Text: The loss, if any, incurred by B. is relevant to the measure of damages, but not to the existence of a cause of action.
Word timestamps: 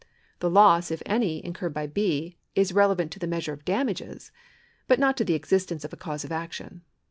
The 0.39 0.49
loss, 0.49 0.89
if 0.89 1.03
any, 1.05 1.45
incurred 1.45 1.75
by 1.75 1.85
B. 1.85 2.39
is 2.55 2.73
relevant 2.73 3.11
to 3.11 3.19
the 3.19 3.27
measure 3.27 3.53
of 3.53 3.63
damages, 3.63 4.31
but 4.87 4.97
not 4.97 5.15
to 5.17 5.23
the 5.23 5.35
existence 5.35 5.85
of 5.85 5.93
a 5.93 5.95
cause 5.95 6.23
of 6.23 6.31
action. 6.31 6.81